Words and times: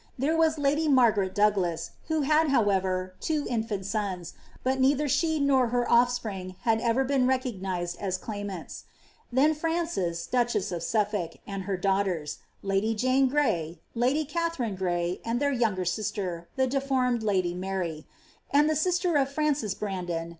There 0.17 0.35
was 0.35 0.57
lady 0.57 0.87
Margaret 0.87 1.35
Douglas, 1.35 1.91
who 2.07 2.21
had, 2.21 2.47
however, 2.47 3.13
two 3.21 3.45
infant 3.47 3.85
sons, 3.85 4.33
but 4.63 4.79
neither 4.79 5.07
she 5.07 5.39
nor 5.39 5.67
her 5.67 5.87
of&pring 5.87 6.55
had 6.61 6.81
ever 6.81 7.03
been 7.03 7.27
recognised 7.27 7.99
as 7.99 8.17
claimants. 8.17 8.85
Then 9.31 9.53
Frances, 9.53 10.25
duchess 10.25 10.71
of 10.71 10.81
Suffolk, 10.81 11.33
and 11.45 11.65
her 11.65 11.77
danghleit* 11.77 12.37
lady 12.63 12.95
Jane 12.95 13.27
Gray, 13.27 13.77
lady 13.93 14.25
Katharine 14.25 14.73
Gray, 14.75 15.21
and 15.23 15.39
their 15.39 15.51
younger 15.51 15.85
sister, 15.85 16.47
the 16.55 16.65
de 16.65 16.81
formed 16.81 17.21
lady 17.21 17.53
Mary; 17.53 18.07
and 18.49 18.67
the 18.67 18.75
sister 18.75 19.15
of 19.17 19.29
Frances 19.31 19.75
Bramion, 19.75 19.77
Elinor 19.77 19.77
hdy' 19.77 19.77
Wife 19.77 19.77
to 19.77 19.83
Francis, 19.83 19.85
earl 19.85 19.91
of 19.99 20.09
Shrewsbury. 20.09 20.29